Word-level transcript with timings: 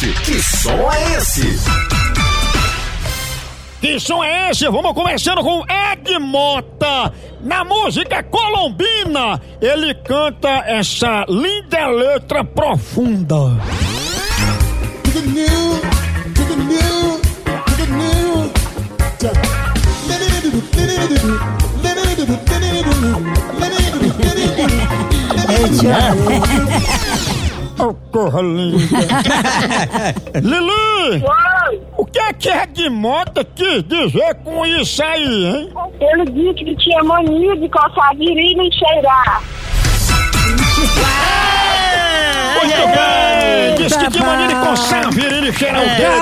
esse? 0.00 0.12
Que 0.22 0.42
som 0.42 0.92
é 0.92 1.16
esse? 1.16 1.58
Que 3.80 4.00
som 4.00 4.24
é 4.24 4.50
esse? 4.50 4.64
Vamos 4.68 4.94
começando 4.94 5.42
com 5.42 5.62
Ed 5.68 6.18
Mota. 6.18 7.12
Na 7.42 7.64
música 7.64 8.22
colombina, 8.22 9.40
ele 9.60 9.94
canta 9.94 10.48
essa 10.66 11.24
linda 11.28 11.86
letra 11.88 12.44
profunda. 12.44 13.58
Oh, 27.82 27.94
corra 28.12 28.42
linda. 28.42 28.76
Lili, 30.42 31.24
Oi, 31.24 31.80
o 31.96 32.04
que 32.04 32.18
é 32.18 32.32
que 32.32 32.48
Ed 32.50 32.90
Mota 32.90 33.44
quis 33.44 33.82
dizer 33.84 34.34
com 34.44 34.66
isso 34.66 35.02
aí, 35.02 35.46
hein? 35.46 35.72
ele 36.00 36.24
disse 36.30 36.64
que 36.64 36.76
tinha 36.76 37.02
mania 37.02 37.56
de 37.56 37.68
coçar 37.68 38.10
a 38.10 38.14
virilha 38.14 38.62
e 38.62 38.72
cheirar. 38.72 39.42
Muito 42.54 42.86
bem! 42.96 43.74
Diz 43.76 43.96
que 43.96 44.10
tinha 44.10 44.24
mania 44.26 44.48
de 44.48 44.54
coçar 44.56 45.06
a 45.06 45.10
virilha 45.10 45.48
e 45.48 45.52
cheirar 45.52 45.82
o 45.82 45.86
dedo, 45.86 46.00
né? 46.00 46.19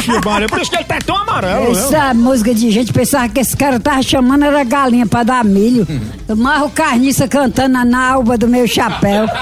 Ixi, 0.00 0.12
Maria, 0.24 0.48
por 0.48 0.60
isso 0.60 0.70
que 0.70 0.76
ele 0.76 0.84
tá 0.84 0.98
tão 1.04 1.16
amarelo, 1.16 1.72
né? 1.72 1.78
Essa 1.80 2.14
música 2.14 2.54
de 2.54 2.70
gente 2.70 2.92
pensava 2.92 3.28
que 3.28 3.38
esse 3.40 3.56
cara 3.56 3.78
tava 3.78 4.02
chamando 4.02 4.44
era 4.44 4.64
galinha 4.64 5.06
pra 5.06 5.22
dar 5.22 5.44
milho. 5.44 5.86
Eu 6.26 6.36
marro 6.36 6.70
carniça 6.70 7.28
cantando 7.28 7.84
na 7.84 8.10
alba 8.12 8.38
do 8.38 8.48
meu 8.48 8.66
chapéu. 8.66 9.26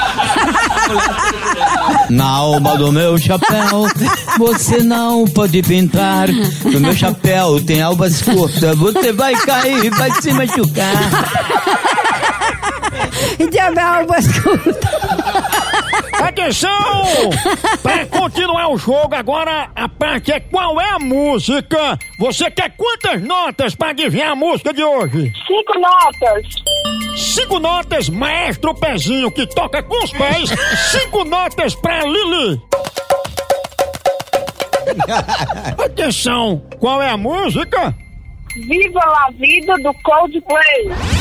Na 2.08 2.24
alma 2.24 2.76
do 2.76 2.90
meu 2.90 3.18
chapéu, 3.18 3.86
você 4.38 4.82
não 4.82 5.26
pode 5.26 5.62
pintar. 5.62 6.28
No 6.64 6.80
meu 6.80 6.94
chapéu 6.94 7.60
tem 7.62 7.82
albas 7.82 8.22
curtas, 8.22 8.76
você 8.76 9.12
vai 9.12 9.34
cair, 9.34 9.90
vai 9.90 10.10
se 10.20 10.32
machucar. 10.32 10.94
E 13.38 13.48
de 13.50 13.58
albas 13.58 14.26
curtas. 14.38 15.07
Atenção! 16.28 16.70
Para 17.82 18.04
continuar 18.06 18.68
o 18.68 18.76
jogo, 18.76 19.14
agora 19.14 19.70
a 19.74 19.88
parte 19.88 20.30
é 20.30 20.38
qual 20.38 20.78
é 20.78 20.90
a 20.90 20.98
música? 20.98 21.98
Você 22.18 22.50
quer 22.50 22.70
quantas 22.76 23.22
notas 23.22 23.74
para 23.74 23.90
adivinhar 23.90 24.32
a 24.32 24.36
música 24.36 24.74
de 24.74 24.84
hoje? 24.84 25.32
Cinco 25.46 25.78
notas. 25.78 26.46
Cinco 27.16 27.58
notas, 27.58 28.10
maestro 28.10 28.74
Pezinho, 28.74 29.30
que 29.30 29.46
toca 29.46 29.82
com 29.82 30.04
os 30.04 30.12
pés. 30.12 30.50
Cinco 30.92 31.24
notas 31.24 31.74
pra 31.74 32.04
Lili. 32.04 32.60
Atenção, 35.82 36.62
qual 36.78 37.00
é 37.00 37.08
a 37.08 37.16
música? 37.16 37.94
Viva 38.54 39.00
la 39.00 39.30
vida 39.30 39.74
do 39.78 39.94
Coldplay. 40.02 41.17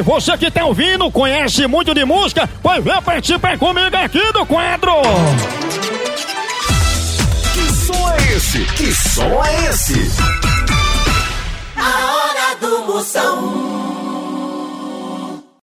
Você 0.00 0.38
que 0.38 0.50
tá 0.50 0.64
ouvindo, 0.64 1.10
conhece 1.10 1.66
muito 1.66 1.92
de 1.94 2.04
música, 2.04 2.48
pois 2.62 2.82
vem 2.82 3.02
participar 3.02 3.58
comigo 3.58 3.94
aqui 3.96 4.32
do 4.32 4.46
quadro! 4.46 4.92
Que 7.52 7.72
som 7.74 8.08
é 8.10 8.32
esse? 8.34 8.64
Que 8.64 8.94
som 8.94 9.44
é 9.44 9.70
esse? 9.70 10.10
A 11.76 12.14
hora 12.14 12.56
do 12.60 12.92
Moção. 12.92 13.81